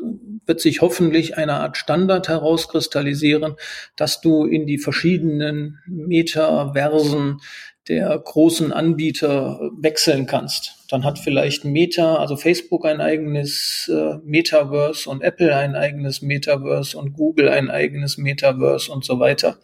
wird 0.46 0.60
sich 0.60 0.82
hoffentlich 0.82 1.38
eine 1.38 1.54
Art 1.54 1.78
Standard 1.78 2.28
herauskristallisieren, 2.30 3.56
dass 3.96 4.22
du 4.22 4.46
in 4.46 4.66
die 4.66 4.78
verschiedenen 4.78 5.80
Metaversen 5.88 7.40
der 7.88 8.18
großen 8.20 8.74
Anbieter 8.74 9.72
wechseln 9.80 10.26
kannst. 10.26 10.76
Dann 10.90 11.06
hat 11.06 11.20
vielleicht 11.20 11.64
Meta, 11.64 12.18
also 12.18 12.36
Facebook 12.36 12.86
ein 12.86 13.00
eigenes 13.00 13.90
äh, 13.94 14.18
Metaverse 14.26 15.10
und 15.10 15.22
Apple 15.22 15.56
ein 15.56 15.76
eigenes 15.76 16.22
Metaverse 16.22 16.98
und 16.98 17.14
Google 17.14 17.48
ein 17.48 17.70
eigenes 17.70 18.18
Metaverse 18.18 18.92
und 18.92 19.06
so 19.06 19.20
weiter. 19.20 19.58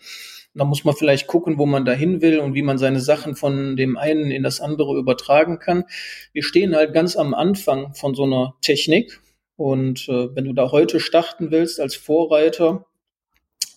Da 0.56 0.66
muss 0.66 0.84
man 0.84 0.96
vielleicht 0.96 1.28
gucken, 1.28 1.58
wo 1.58 1.66
man 1.66 1.84
dahin 1.84 2.22
will 2.22 2.40
und 2.40 2.54
wie 2.54 2.62
man 2.62 2.78
seine 2.78 3.00
Sachen 3.00 3.36
von 3.36 3.76
dem 3.76 3.98
einen 3.98 4.30
in 4.30 4.44
das 4.44 4.62
andere 4.62 4.98
übertragen 4.98 5.60
kann. 5.60 5.86
Wir 6.32 6.44
stehen 6.44 6.76
halt 6.76 6.94
ganz 6.94 7.16
am 7.16 7.34
Anfang 7.34 7.96
von 7.96 8.14
so 8.14 8.24
einer 8.24 8.54
Technik. 8.62 9.20
Und 9.56 10.08
äh, 10.10 10.36
wenn 10.36 10.46
du 10.46 10.54
da 10.54 10.72
heute 10.72 11.00
starten 11.00 11.52
willst 11.52 11.80
als 11.80 11.96
Vorreiter, 11.96 12.86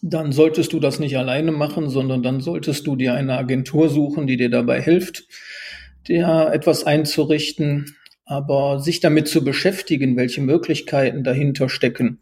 dann 0.02 0.32
solltest 0.32 0.72
du 0.72 0.80
das 0.80 0.98
nicht 0.98 1.16
alleine 1.16 1.52
machen, 1.52 1.88
sondern 1.88 2.22
dann 2.22 2.40
solltest 2.40 2.86
du 2.86 2.96
dir 2.96 3.14
eine 3.14 3.38
Agentur 3.38 3.88
suchen, 3.88 4.26
die 4.26 4.36
dir 4.36 4.50
dabei 4.50 4.80
hilft, 4.80 5.24
dir 6.06 6.50
etwas 6.52 6.84
einzurichten, 6.84 7.96
aber 8.24 8.80
sich 8.80 9.00
damit 9.00 9.28
zu 9.28 9.44
beschäftigen, 9.44 10.16
welche 10.16 10.40
Möglichkeiten 10.42 11.24
dahinter 11.24 11.68
stecken. 11.68 12.20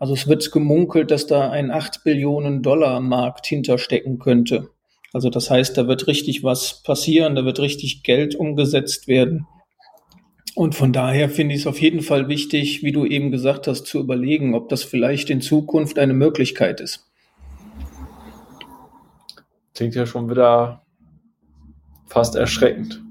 Also 0.00 0.14
es 0.14 0.26
wird 0.26 0.50
gemunkelt, 0.50 1.10
dass 1.10 1.26
da 1.26 1.50
ein 1.50 1.70
8 1.70 2.04
Billionen 2.04 2.62
Dollar 2.62 3.00
Markt 3.00 3.46
hinterstecken 3.46 4.18
könnte. 4.18 4.70
Also 5.12 5.28
das 5.28 5.50
heißt, 5.50 5.76
da 5.76 5.86
wird 5.88 6.06
richtig 6.06 6.42
was 6.42 6.82
passieren, 6.82 7.34
da 7.34 7.44
wird 7.44 7.60
richtig 7.60 8.02
Geld 8.02 8.34
umgesetzt 8.34 9.08
werden. 9.08 9.46
Und 10.54 10.74
von 10.74 10.94
daher 10.94 11.28
finde 11.28 11.54
ich 11.54 11.60
es 11.60 11.66
auf 11.66 11.80
jeden 11.82 12.00
Fall 12.00 12.28
wichtig, 12.28 12.82
wie 12.82 12.92
du 12.92 13.04
eben 13.04 13.30
gesagt 13.30 13.66
hast, 13.66 13.84
zu 13.84 13.98
überlegen, 13.98 14.54
ob 14.54 14.70
das 14.70 14.84
vielleicht 14.84 15.28
in 15.28 15.42
Zukunft 15.42 15.98
eine 15.98 16.14
Möglichkeit 16.14 16.80
ist. 16.80 17.06
Klingt 19.74 19.94
ja 19.94 20.06
schon 20.06 20.30
wieder 20.30 20.82
fast 22.06 22.36
erschreckend. 22.36 23.02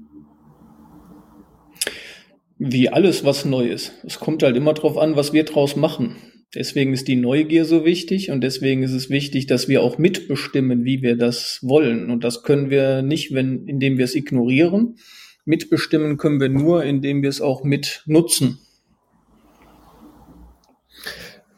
Wie 2.58 2.88
alles, 2.88 3.24
was 3.24 3.44
neu 3.44 3.68
ist. 3.68 3.92
Es 4.04 4.18
kommt 4.18 4.42
halt 4.42 4.56
immer 4.56 4.74
darauf 4.74 4.98
an, 4.98 5.14
was 5.14 5.32
wir 5.32 5.44
draus 5.44 5.76
machen. 5.76 6.16
Deswegen 6.54 6.92
ist 6.92 7.06
die 7.06 7.16
Neugier 7.16 7.64
so 7.64 7.84
wichtig 7.84 8.32
und 8.32 8.40
deswegen 8.40 8.82
ist 8.82 8.92
es 8.92 9.08
wichtig, 9.08 9.46
dass 9.46 9.68
wir 9.68 9.82
auch 9.82 9.98
mitbestimmen, 9.98 10.84
wie 10.84 11.00
wir 11.00 11.16
das 11.16 11.60
wollen. 11.62 12.10
Und 12.10 12.24
das 12.24 12.42
können 12.42 12.70
wir 12.70 13.02
nicht, 13.02 13.32
wenn, 13.32 13.68
indem 13.68 13.98
wir 13.98 14.04
es 14.04 14.16
ignorieren. 14.16 14.96
Mitbestimmen 15.44 16.16
können 16.16 16.40
wir 16.40 16.48
nur, 16.48 16.82
indem 16.82 17.22
wir 17.22 17.28
es 17.28 17.40
auch 17.40 17.62
mit 17.62 18.02
nutzen. 18.06 18.58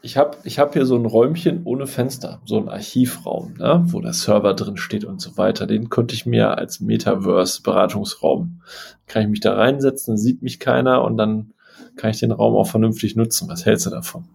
Ich 0.03 0.17
habe 0.17 0.37
ich 0.43 0.59
hab 0.59 0.73
hier 0.73 0.85
so 0.85 0.95
ein 0.95 1.05
Räumchen 1.05 1.61
ohne 1.63 1.87
Fenster, 1.87 2.41
so 2.45 2.57
ein 2.57 2.67
Archivraum, 2.67 3.53
ne, 3.57 3.83
wo 3.87 4.01
der 4.01 4.13
Server 4.13 4.53
drin 4.53 4.77
steht 4.77 5.05
und 5.05 5.21
so 5.21 5.37
weiter. 5.37 5.65
Den 5.65 5.89
könnte 5.89 6.13
ich 6.13 6.25
mir 6.25 6.57
als 6.57 6.81
Metaverse-Beratungsraum, 6.81 8.61
kann 9.07 9.23
ich 9.23 9.29
mich 9.29 9.39
da 9.39 9.55
reinsetzen, 9.55 10.17
sieht 10.17 10.43
mich 10.43 10.59
keiner 10.59 11.03
und 11.03 11.17
dann 11.17 11.53
kann 11.95 12.11
ich 12.11 12.19
den 12.19 12.33
Raum 12.33 12.55
auch 12.55 12.67
vernünftig 12.67 13.15
nutzen. 13.15 13.47
Was 13.47 13.65
hältst 13.65 13.85
du 13.85 13.91
davon? 13.91 14.25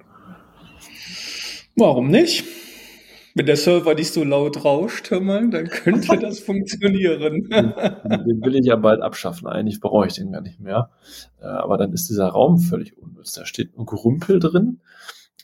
Warum 1.78 2.08
nicht? 2.08 2.44
Wenn 3.36 3.46
der 3.46 3.56
Server 3.56 3.94
nicht 3.94 4.12
so 4.12 4.24
laut 4.24 4.64
rauscht, 4.64 5.12
hör 5.12 5.20
mal, 5.20 5.48
dann 5.48 5.68
könnte 5.68 6.18
das 6.20 6.40
funktionieren. 6.40 7.48
den 7.48 8.42
will 8.42 8.56
ich 8.56 8.66
ja 8.66 8.74
bald 8.74 9.00
abschaffen. 9.00 9.46
Eigentlich 9.46 9.80
brauche 9.80 10.08
ich 10.08 10.14
den 10.14 10.32
gar 10.32 10.40
nicht 10.40 10.58
mehr. 10.58 10.90
Äh, 11.40 11.46
aber 11.46 11.78
dann 11.78 11.92
ist 11.92 12.08
dieser 12.08 12.30
Raum 12.30 12.58
völlig 12.58 12.98
unnütz. 12.98 13.32
Da 13.32 13.46
steht 13.46 13.78
ein 13.78 13.86
Gerümpel 13.86 14.40
drin. 14.40 14.80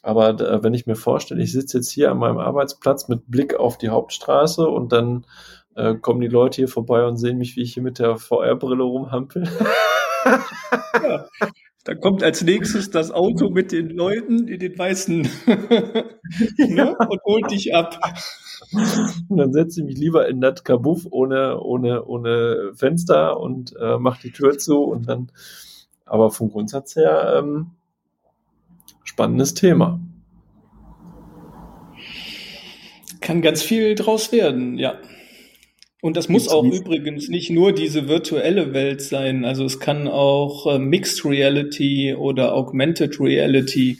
Aber 0.03 0.31
äh, 0.31 0.65
wenn 0.65 0.75
ich 0.75 0.87
mir 0.87 0.97
vorstelle, 0.97 1.41
ich 1.41 1.53
sitze 1.53 1.79
jetzt 1.79 1.91
hier 1.91 2.11
an 2.11 2.19
meinem 2.19 2.39
Arbeitsplatz 2.39 3.07
mit 3.07 3.31
Blick 3.31 3.55
auf 3.55 3.79
die 3.79 3.91
Hauptstraße 3.91 4.67
und 4.67 4.93
dann 4.93 5.25
äh, 5.77 5.95
kommen 5.95 6.21
die 6.21 6.27
Leute 6.27 6.57
hier 6.57 6.69
vorbei 6.69 7.07
und 7.07 7.17
sehen 7.17 7.39
mich, 7.39 7.55
wie 7.55 7.63
ich 7.63 7.75
hier 7.75 7.83
mit 7.85 8.01
der 8.01 8.17
VR-Brille 8.17 8.83
rumhampel. 8.83 9.49
ja, 10.25 11.27
da 11.85 11.95
kommt 11.95 12.23
als 12.23 12.43
nächstes 12.43 12.91
das 12.91 13.13
Auto 13.13 13.51
mit 13.51 13.71
den 13.71 13.91
Leuten 13.91 14.49
in 14.49 14.59
den 14.59 14.77
weißen 14.77 15.29
ne? 16.59 16.97
und 16.97 17.23
holt 17.25 17.51
dich 17.51 17.75
ab. 17.75 17.99
Und 19.29 19.37
dann 19.37 19.53
setze 19.53 19.81
ich 19.81 19.87
mich 19.87 19.99
lieber 19.99 20.29
in 20.29 20.41
das 20.41 20.65
Kabuff 20.65 21.07
ohne, 21.11 21.61
ohne, 21.61 22.05
ohne 22.05 22.73
Fenster 22.75 23.39
und 23.39 23.75
äh, 23.81 23.99
mache 23.99 24.23
die 24.23 24.33
Tür 24.33 24.59
zu 24.59 24.83
und 24.83 25.09
dann, 25.09 25.31
aber 26.05 26.31
vom 26.31 26.51
Grundsatz 26.51 26.97
her, 26.97 27.35
ähm, 27.39 27.73
spannendes 29.05 29.55
Thema. 29.55 30.01
Kann 33.21 33.43
ganz 33.43 33.63
viel 33.63 33.95
draus 33.95 34.33
werden, 34.33 34.79
ja. 34.79 34.95
Und 36.05 36.19
das 36.19 36.29
muss 36.29 36.49
auch 36.49 36.67
übrigens 36.67 37.31
nicht 37.31 37.49
nur 37.49 37.73
diese 37.73 38.09
virtuelle 38.09 38.75
Welt 38.75 39.01
sein. 39.01 39.47
Also 39.47 39.65
es 39.65 39.81
kann 39.81 40.07
auch 40.07 40.67
äh, 40.67 40.79
Mixed 40.79 41.25
Reality 41.25 42.15
oder 42.15 42.55
Augmented 42.55 43.19
Reality 43.19 43.99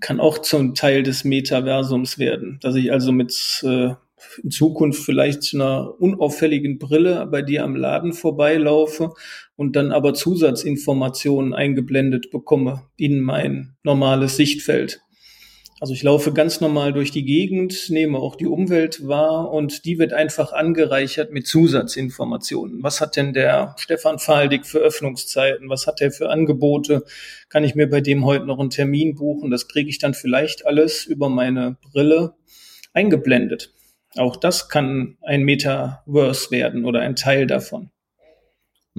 kann 0.00 0.20
auch 0.20 0.36
zum 0.36 0.74
Teil 0.74 1.02
des 1.02 1.24
Metaversums 1.24 2.18
werden. 2.18 2.58
Dass 2.60 2.74
ich 2.74 2.92
also 2.92 3.12
mit 3.12 3.32
äh, 3.64 3.94
in 4.42 4.50
Zukunft 4.50 5.02
vielleicht 5.02 5.42
zu 5.42 5.56
einer 5.56 5.98
unauffälligen 5.98 6.78
Brille 6.78 7.26
bei 7.30 7.40
dir 7.40 7.64
am 7.64 7.76
Laden 7.76 8.12
vorbeilaufe 8.12 9.14
und 9.56 9.74
dann 9.74 9.90
aber 9.90 10.12
Zusatzinformationen 10.12 11.54
eingeblendet 11.54 12.30
bekomme 12.30 12.82
in 12.98 13.20
mein 13.20 13.74
normales 13.84 14.36
Sichtfeld. 14.36 15.00
Also 15.80 15.94
ich 15.94 16.02
laufe 16.02 16.32
ganz 16.32 16.60
normal 16.60 16.92
durch 16.92 17.12
die 17.12 17.24
Gegend, 17.24 17.88
nehme 17.88 18.18
auch 18.18 18.34
die 18.34 18.48
Umwelt 18.48 19.06
wahr 19.06 19.52
und 19.52 19.84
die 19.84 20.00
wird 20.00 20.12
einfach 20.12 20.52
angereichert 20.52 21.32
mit 21.32 21.46
Zusatzinformationen. 21.46 22.82
Was 22.82 23.00
hat 23.00 23.14
denn 23.14 23.32
der 23.32 23.76
Stefan 23.78 24.18
Faldig 24.18 24.66
für 24.66 24.78
Öffnungszeiten? 24.78 25.68
Was 25.68 25.86
hat 25.86 26.00
er 26.00 26.10
für 26.10 26.30
Angebote? 26.30 27.04
Kann 27.48 27.62
ich 27.62 27.76
mir 27.76 27.88
bei 27.88 28.00
dem 28.00 28.24
heute 28.24 28.46
noch 28.46 28.58
einen 28.58 28.70
Termin 28.70 29.14
buchen? 29.14 29.52
Das 29.52 29.68
kriege 29.68 29.88
ich 29.88 30.00
dann 30.00 30.14
vielleicht 30.14 30.66
alles 30.66 31.04
über 31.04 31.28
meine 31.28 31.76
Brille 31.92 32.34
eingeblendet. 32.92 33.72
Auch 34.16 34.34
das 34.34 34.68
kann 34.68 35.16
ein 35.22 35.44
Metaverse 35.44 36.50
werden 36.50 36.86
oder 36.86 37.00
ein 37.00 37.14
Teil 37.14 37.46
davon. 37.46 37.90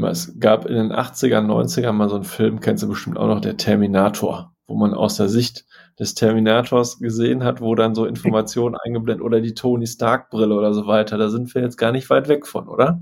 Es 0.01 0.39
gab 0.39 0.65
in 0.65 0.75
den 0.75 0.91
80er, 0.93 1.41
90er 1.41 1.91
mal 1.91 2.07
so 2.07 2.15
einen 2.15 2.23
Film, 2.23 2.61
kennst 2.61 2.83
du 2.83 2.87
bestimmt 2.87 3.17
auch 3.17 3.27
noch, 3.27 3.41
der 3.41 3.57
Terminator, 3.57 4.55
wo 4.65 4.75
man 4.75 4.93
aus 4.93 5.17
der 5.17 5.27
Sicht 5.27 5.65
des 5.99 6.15
Terminators 6.15 6.99
gesehen 6.99 7.43
hat, 7.43 7.61
wo 7.61 7.75
dann 7.75 7.95
so 7.95 8.05
Informationen 8.07 8.75
eingeblendet 8.75 9.23
oder 9.23 9.41
die 9.41 9.53
Tony 9.53 9.87
Stark 9.87 10.29
Brille 10.29 10.55
oder 10.55 10.73
so 10.73 10.87
weiter. 10.87 11.17
Da 11.17 11.29
sind 11.29 11.53
wir 11.53 11.61
jetzt 11.61 11.77
gar 11.77 11.91
nicht 11.91 12.09
weit 12.09 12.27
weg 12.27 12.47
von, 12.47 12.67
oder? 12.67 13.01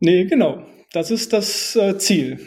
Nee, 0.00 0.24
genau. 0.24 0.62
Das 0.92 1.10
ist 1.10 1.32
das 1.32 1.76
äh, 1.76 1.98
Ziel. 1.98 2.38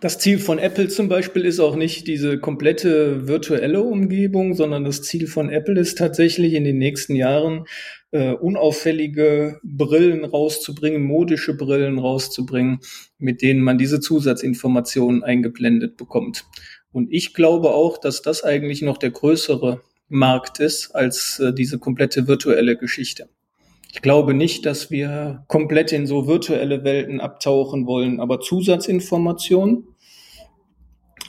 Das 0.00 0.18
Ziel 0.18 0.38
von 0.38 0.58
Apple 0.58 0.88
zum 0.88 1.08
Beispiel 1.08 1.44
ist 1.44 1.60
auch 1.60 1.76
nicht 1.76 2.06
diese 2.06 2.38
komplette 2.38 3.28
virtuelle 3.28 3.82
Umgebung, 3.82 4.54
sondern 4.54 4.84
das 4.84 5.02
Ziel 5.02 5.26
von 5.26 5.50
Apple 5.50 5.78
ist 5.78 5.98
tatsächlich 5.98 6.54
in 6.54 6.64
den 6.64 6.78
nächsten 6.78 7.14
Jahren 7.14 7.66
äh, 8.12 8.32
unauffällige 8.32 9.60
Brillen 9.62 10.24
rauszubringen, 10.24 11.02
modische 11.02 11.56
Brillen 11.56 11.98
rauszubringen, 11.98 12.78
mit 13.18 13.42
denen 13.42 13.60
man 13.60 13.76
diese 13.76 14.00
Zusatzinformationen 14.00 15.24
eingeblendet 15.24 15.96
bekommt. 15.96 16.46
Und 16.92 17.10
ich 17.10 17.34
glaube 17.34 17.70
auch, 17.70 17.98
dass 17.98 18.22
das 18.22 18.44
eigentlich 18.44 18.82
noch 18.82 18.98
der 18.98 19.10
größere 19.10 19.80
Markt 20.08 20.60
ist 20.60 20.94
als 20.94 21.38
äh, 21.38 21.52
diese 21.52 21.78
komplette 21.78 22.28
virtuelle 22.28 22.76
Geschichte. 22.76 23.28
Ich 23.92 24.02
glaube 24.02 24.34
nicht, 24.34 24.64
dass 24.66 24.90
wir 24.90 25.44
komplett 25.48 25.92
in 25.92 26.06
so 26.06 26.26
virtuelle 26.26 26.84
Welten 26.84 27.20
abtauchen 27.20 27.86
wollen, 27.86 28.20
aber 28.20 28.40
Zusatzinformationen 28.40 29.84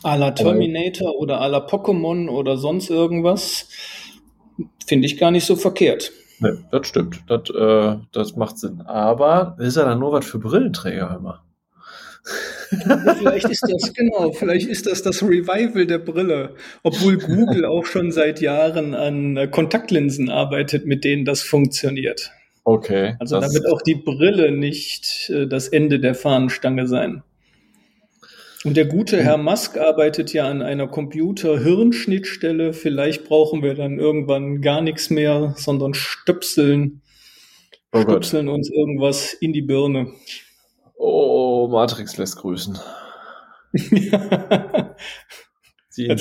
à 0.04 0.18
la 0.18 0.32
Terminator 0.32 1.18
oder 1.18 1.42
à 1.42 1.48
la 1.48 1.60
Pokémon 1.60 2.30
oder 2.30 2.58
sonst 2.58 2.90
irgendwas 2.90 3.68
finde 4.86 5.06
ich 5.06 5.18
gar 5.18 5.32
nicht 5.32 5.46
so 5.46 5.56
verkehrt. 5.56 6.12
Nee, 6.40 6.58
das 6.72 6.88
stimmt. 6.88 7.24
Das, 7.28 7.50
äh, 7.50 7.98
das 8.12 8.36
macht 8.36 8.58
Sinn. 8.58 8.82
Aber 8.82 9.56
ist 9.60 9.78
ja 9.78 9.86
dann 9.86 10.00
nur 10.00 10.12
was 10.12 10.26
für 10.26 10.40
Brillenträger 10.40 11.16
immer 11.18 11.44
vielleicht 13.18 13.50
ist 13.50 13.64
das, 13.68 13.94
genau, 13.94 14.32
vielleicht 14.32 14.68
ist 14.68 14.86
das 14.86 15.02
das 15.02 15.22
Revival 15.22 15.86
der 15.86 16.00
Brille. 16.00 16.56
Obwohl 16.84 17.18
Google 17.18 17.66
auch 17.66 17.86
schon 17.86 18.12
seit 18.12 18.42
Jahren 18.42 18.94
an 18.96 19.38
äh, 19.38 19.48
Kontaktlinsen 19.48 20.30
arbeitet, 20.30 20.86
mit 20.86 21.04
denen 21.04 21.26
das 21.26 21.42
funktioniert. 21.42 22.32
Okay. 22.64 23.16
Also 23.20 23.40
da 23.40 23.52
wird 23.54 23.68
auch 23.72 23.82
die 23.82 23.96
Brille 23.96 24.52
nicht 24.52 25.30
äh, 25.30 25.48
das 25.48 25.68
Ende 25.68 26.00
der 26.00 26.16
Fahnenstange 26.16 26.88
sein. 26.88 27.24
Und 28.64 28.78
der 28.78 28.86
gute 28.86 29.22
Herr 29.22 29.38
Musk 29.38 29.78
arbeitet 29.78 30.32
ja 30.32 30.48
an 30.48 30.62
einer 30.62 30.88
Computer-Hirnschnittstelle. 30.88 32.72
Vielleicht 32.72 33.26
brauchen 33.26 33.62
wir 33.62 33.74
dann 33.74 34.00
irgendwann 34.00 34.62
gar 34.62 34.80
nichts 34.80 35.10
mehr, 35.10 35.54
sondern 35.58 35.94
stöpseln, 35.94 37.02
oh 37.92 38.02
stöpseln 38.02 38.48
uns 38.48 38.70
irgendwas 38.72 39.34
in 39.34 39.52
die 39.52 39.62
Birne. 39.62 40.14
Oh, 41.06 41.68
Matrix 41.68 42.16
lässt 42.16 42.38
grüßen. 42.38 42.80
Jetzt 43.74 43.92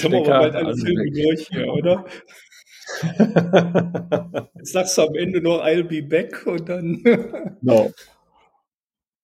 haben 0.03 0.13
wir 0.13 0.23
aber 0.23 0.41
bald 0.41 0.57
alle 0.57 0.77
Filme 0.77 1.09
durch 1.13 1.47
hier, 1.47 1.73
oder? 1.73 2.05
Jetzt 4.57 4.73
sagst 4.73 4.99
du 4.99 5.03
am 5.03 5.15
Ende 5.15 5.41
noch 5.41 5.65
I'll 5.65 5.85
be 5.85 6.03
back 6.03 6.45
und 6.49 6.69
dann. 6.69 7.01
no. 7.63 7.93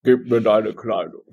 Gib 0.04 0.30
mir 0.30 0.40
deine 0.40 0.74
Kleidung. 0.74 1.24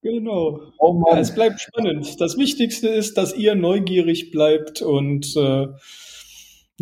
genau. 0.00 0.72
Oh 0.78 1.04
ja, 1.10 1.18
es 1.18 1.34
bleibt 1.34 1.60
spannend. 1.60 2.18
Das 2.22 2.38
Wichtigste 2.38 2.88
ist, 2.88 3.18
dass 3.18 3.34
ihr 3.34 3.54
neugierig 3.54 4.30
bleibt 4.30 4.80
und 4.80 5.36
äh, 5.36 5.66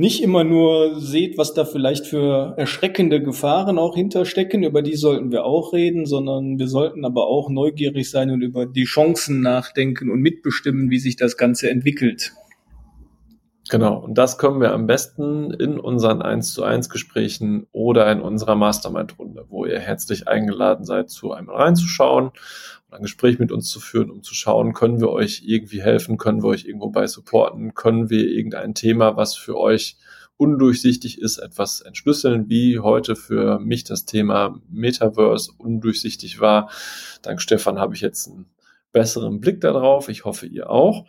nicht 0.01 0.23
immer 0.23 0.45
nur 0.45 0.99
seht, 0.99 1.37
was 1.37 1.53
da 1.53 1.67
vielleicht 1.67 2.07
für 2.07 2.55
erschreckende 2.57 3.23
Gefahren 3.23 3.79
auch 3.79 3.95
hinterstecken, 3.95 4.63
über 4.63 4.81
die 4.81 4.97
sollten 4.97 5.31
wir 5.31 5.45
auch 5.45 5.75
reden, 5.75 6.07
sondern 6.07 6.59
wir 6.59 6.69
sollten 6.69 7.05
aber 7.05 7.27
auch 7.27 7.51
neugierig 7.51 8.09
sein 8.09 8.31
und 8.31 8.41
über 8.41 8.65
die 8.65 8.85
Chancen 8.85 9.43
nachdenken 9.43 10.11
und 10.11 10.21
mitbestimmen, 10.21 10.89
wie 10.89 10.99
sich 10.99 11.17
das 11.17 11.37
Ganze 11.37 11.69
entwickelt. 11.69 12.33
Genau, 13.71 13.99
und 13.99 14.19
das 14.19 14.37
können 14.37 14.61
wir 14.61 14.73
am 14.73 14.89
besten 14.89 15.53
in 15.53 15.79
unseren 15.79 16.23
1 16.23 16.55
zu 16.55 16.65
1 16.65 16.89
Gesprächen 16.89 17.69
oder 17.71 18.11
in 18.11 18.21
unserer 18.21 18.57
Mastermind-Runde, 18.57 19.47
wo 19.49 19.65
ihr 19.65 19.79
herzlich 19.79 20.27
eingeladen 20.27 20.85
seid, 20.85 21.09
zu 21.09 21.31
einmal 21.31 21.55
reinzuschauen 21.55 22.31
und 22.31 22.95
ein 22.97 23.03
Gespräch 23.03 23.39
mit 23.39 23.53
uns 23.53 23.69
zu 23.69 23.79
führen, 23.79 24.11
um 24.11 24.25
zu 24.25 24.35
schauen, 24.35 24.73
können 24.73 25.01
wir 25.01 25.11
euch 25.11 25.43
irgendwie 25.47 25.81
helfen, 25.81 26.19
können 26.19 26.43
wir 26.43 26.49
euch 26.49 26.65
irgendwo 26.65 26.91
bei 26.91 27.07
supporten, 27.07 27.73
können 27.75 28.11
wir 28.11 28.27
irgendein 28.27 28.75
Thema, 28.75 29.17
was 29.17 29.37
für 29.37 29.57
euch 29.57 29.97
undurchsichtig 30.37 31.21
ist, 31.21 31.39
etwas 31.39 31.81
entschlüsseln, 31.81 32.49
wie 32.49 32.81
heute 32.81 33.15
für 33.15 33.61
mich 33.61 33.85
das 33.85 34.05
Thema 34.05 34.61
Metaverse 34.69 35.53
undurchsichtig 35.59 36.41
war. 36.41 36.71
Dank 37.23 37.41
Stefan 37.41 37.79
habe 37.79 37.95
ich 37.95 38.01
jetzt 38.01 38.27
einen 38.27 38.47
besseren 38.91 39.41
Blick 39.41 39.61
darauf. 39.61 40.09
Ich 40.09 40.25
hoffe, 40.25 40.47
ihr 40.47 40.71
auch 40.71 41.07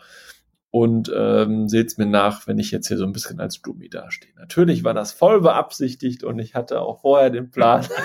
und 0.72 1.12
ähm, 1.14 1.68
seht 1.68 1.98
mir 1.98 2.06
nach, 2.06 2.48
wenn 2.48 2.58
ich 2.58 2.72
jetzt 2.72 2.88
hier 2.88 2.98
so 2.98 3.04
ein 3.04 3.12
bisschen 3.12 3.42
als 3.42 3.62
Dummy 3.62 3.90
dastehe. 3.90 4.32
Natürlich 4.38 4.86
war 4.86 4.94
das 4.94 5.12
voll 5.12 5.42
beabsichtigt 5.42 6.24
und 6.24 6.40
ich 6.40 6.56
hatte 6.56 6.80
auch 6.82 7.02
vorher 7.02 7.30
den 7.30 7.52
Plan. 7.52 7.86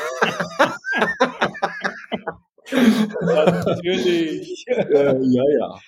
Natürlich. 3.20 4.64
äh, 4.66 5.16
ja, 5.22 5.44
ja. 5.58 5.78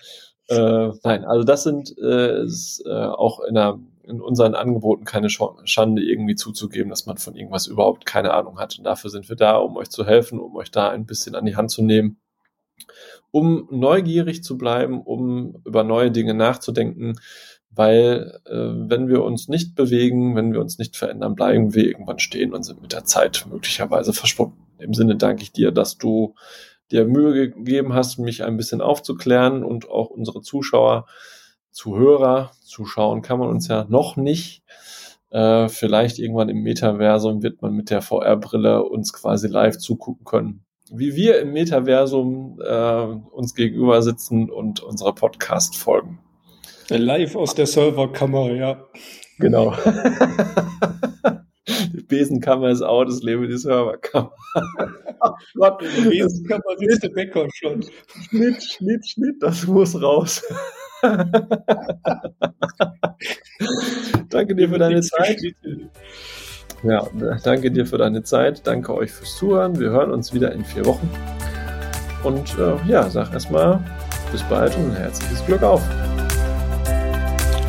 Äh, 0.50 0.92
nein, 1.02 1.24
also 1.24 1.42
das 1.44 1.64
sind 1.64 1.98
äh, 1.98 2.44
ist, 2.44 2.82
äh, 2.86 2.90
auch 2.90 3.40
in, 3.40 3.54
der, 3.54 3.80
in 4.04 4.20
unseren 4.20 4.54
Angeboten 4.54 5.04
keine 5.04 5.28
Schande 5.30 6.02
irgendwie 6.02 6.36
zuzugeben, 6.36 6.90
dass 6.90 7.06
man 7.06 7.18
von 7.18 7.34
irgendwas 7.34 7.66
überhaupt 7.66 8.06
keine 8.06 8.32
Ahnung 8.32 8.60
hat. 8.60 8.78
Und 8.78 8.84
dafür 8.84 9.10
sind 9.10 9.28
wir 9.28 9.34
da, 9.34 9.56
um 9.56 9.76
euch 9.76 9.90
zu 9.90 10.06
helfen, 10.06 10.38
um 10.38 10.54
euch 10.54 10.70
da 10.70 10.90
ein 10.90 11.06
bisschen 11.06 11.34
an 11.34 11.44
die 11.44 11.56
Hand 11.56 11.72
zu 11.72 11.82
nehmen 11.82 12.20
um 13.30 13.68
neugierig 13.70 14.42
zu 14.42 14.56
bleiben, 14.56 15.00
um 15.02 15.60
über 15.64 15.84
neue 15.84 16.10
Dinge 16.10 16.34
nachzudenken, 16.34 17.18
weil 17.70 18.40
äh, 18.46 18.52
wenn 18.52 19.08
wir 19.08 19.22
uns 19.22 19.48
nicht 19.48 19.74
bewegen, 19.74 20.34
wenn 20.34 20.52
wir 20.52 20.60
uns 20.60 20.78
nicht 20.78 20.96
verändern, 20.96 21.34
bleiben 21.34 21.74
wir 21.74 21.84
irgendwann 21.84 22.18
stehen 22.18 22.52
und 22.52 22.62
sind 22.62 22.82
mit 22.82 22.92
der 22.92 23.04
Zeit 23.04 23.46
möglicherweise 23.50 24.12
verschwunden. 24.12 24.66
Im 24.78 24.94
Sinne 24.94 25.16
danke 25.16 25.42
ich 25.42 25.52
dir, 25.52 25.70
dass 25.70 25.98
du 25.98 26.34
dir 26.90 27.04
Mühe 27.04 27.50
gegeben 27.50 27.92
hast, 27.92 28.18
mich 28.18 28.44
ein 28.44 28.56
bisschen 28.56 28.80
aufzuklären 28.80 29.62
und 29.62 29.90
auch 29.90 30.10
unsere 30.10 30.40
Zuschauer, 30.40 31.06
Zuhörer, 31.70 32.52
zuschauen 32.62 33.22
kann 33.22 33.38
man 33.38 33.50
uns 33.50 33.68
ja 33.68 33.86
noch 33.88 34.16
nicht. 34.16 34.62
Äh, 35.30 35.68
vielleicht 35.68 36.18
irgendwann 36.18 36.48
im 36.48 36.62
Metaversum 36.62 37.42
wird 37.42 37.60
man 37.60 37.74
mit 37.74 37.90
der 37.90 38.00
VR-Brille 38.00 38.82
uns 38.82 39.12
quasi 39.12 39.46
live 39.46 39.76
zugucken 39.76 40.24
können 40.24 40.64
wie 40.92 41.14
wir 41.14 41.40
im 41.40 41.52
Metaversum 41.52 42.60
äh, 42.64 43.02
uns 43.32 43.54
gegenüber 43.54 44.02
sitzen 44.02 44.50
und 44.50 44.80
unsere 44.80 45.14
Podcast 45.14 45.76
folgen. 45.76 46.18
Live 46.88 47.36
aus 47.36 47.54
der 47.54 47.66
Serverkammer, 47.66 48.50
ja. 48.52 48.82
Genau. 49.38 49.74
die 51.68 52.02
Besenkammer 52.02 52.70
ist 52.70 52.82
out, 52.82 53.08
es 53.08 53.22
lebe 53.22 53.46
die 53.46 53.58
Serverkammer. 53.58 54.32
oh 55.20 55.30
Gott, 55.54 55.82
der 55.82 55.88
Besenkammer 56.08 56.76
sitzt 56.78 57.02
der 57.02 57.10
Bäcker 57.10 57.46
schon. 57.54 57.84
Schnitt, 58.28 58.62
Schnitt, 58.62 59.06
Schnitt, 59.06 59.42
das 59.42 59.66
muss 59.66 60.00
raus. 60.00 60.42
Danke 64.30 64.54
dir 64.54 64.68
für 64.68 64.78
deine 64.78 65.02
Zeit. 65.02 65.40
Ja, 66.82 67.06
danke 67.42 67.70
dir 67.70 67.86
für 67.86 67.98
deine 67.98 68.22
Zeit. 68.22 68.66
Danke 68.66 68.94
euch 68.94 69.10
fürs 69.10 69.36
Zuhören. 69.36 69.78
Wir 69.78 69.90
hören 69.90 70.12
uns 70.12 70.32
wieder 70.32 70.52
in 70.52 70.64
vier 70.64 70.84
Wochen. 70.84 71.10
Und 72.22 72.56
äh, 72.58 72.74
ja, 72.86 73.08
sag 73.08 73.32
erstmal 73.32 73.80
bis 74.30 74.42
bald 74.44 74.76
und 74.76 74.92
herzliches 74.92 75.44
Glück 75.46 75.62
auf. 75.62 75.82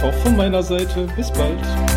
Auch 0.03 0.13
von 0.23 0.35
meiner 0.37 0.63
Seite. 0.63 1.07
Bis 1.15 1.31
bald. 1.31 1.88